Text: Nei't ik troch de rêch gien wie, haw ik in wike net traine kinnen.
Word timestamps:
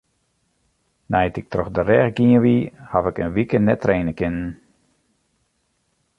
Nei't 1.13 1.39
ik 1.41 1.47
troch 1.49 1.71
de 1.75 1.81
rêch 1.89 2.13
gien 2.17 2.41
wie, 2.43 2.63
haw 2.91 3.05
ik 3.09 3.17
in 3.23 3.33
wike 3.35 3.57
net 3.61 3.81
traine 3.83 4.13
kinnen. 4.19 4.49